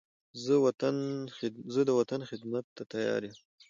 [1.73, 3.37] زه د وطن خدمت ته تیار یم.